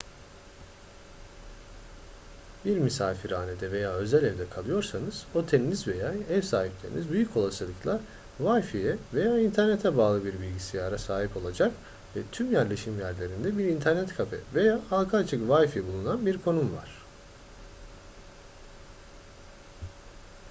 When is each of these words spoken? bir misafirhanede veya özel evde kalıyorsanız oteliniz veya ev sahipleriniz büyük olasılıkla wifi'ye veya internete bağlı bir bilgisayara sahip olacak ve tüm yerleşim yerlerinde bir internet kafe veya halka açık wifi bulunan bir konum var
bir 2.65 2.77
misafirhanede 2.77 3.71
veya 3.71 3.91
özel 3.91 4.23
evde 4.23 4.49
kalıyorsanız 4.49 5.25
oteliniz 5.35 5.87
veya 5.87 6.11
ev 6.29 6.41
sahipleriniz 6.41 7.11
büyük 7.11 7.37
olasılıkla 7.37 7.99
wifi'ye 8.37 8.97
veya 9.13 9.39
internete 9.39 9.97
bağlı 9.97 10.25
bir 10.25 10.39
bilgisayara 10.41 10.97
sahip 10.97 11.37
olacak 11.37 11.71
ve 12.15 12.19
tüm 12.31 12.51
yerleşim 12.51 12.99
yerlerinde 12.99 13.57
bir 13.57 13.65
internet 13.65 14.15
kafe 14.15 14.37
veya 14.55 14.79
halka 14.89 15.17
açık 15.17 15.47
wifi 15.49 15.87
bulunan 15.87 16.25
bir 16.25 16.37
konum 16.41 16.75
var 16.77 16.91